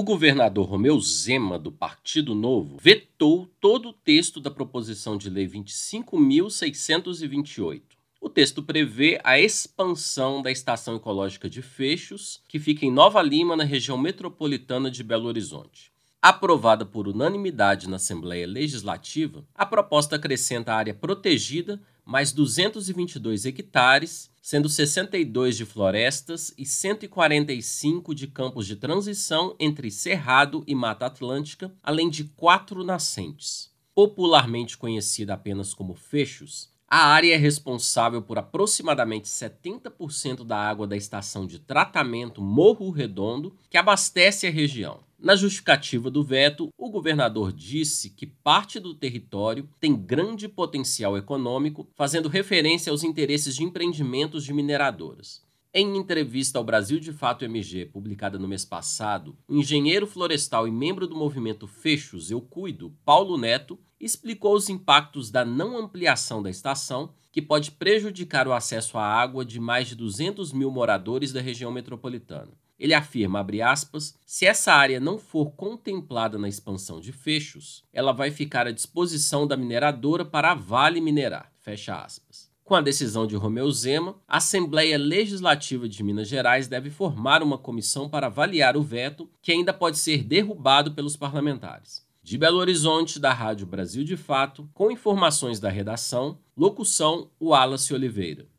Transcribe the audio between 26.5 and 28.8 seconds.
e 145 de campos de